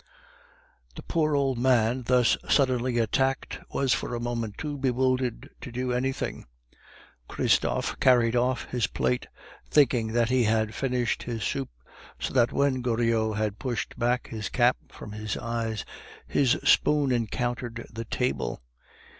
[0.95, 5.91] The poor old man thus suddenly attacked was for a moment too bewildered to do
[5.93, 6.47] anything.
[7.27, 9.27] Christophe carried off his plate,
[9.69, 11.69] thinking that he had finished his soup,
[12.19, 15.85] so that when Goriot had pushed back his cap from his eyes
[16.25, 18.63] his spoon encountered the table.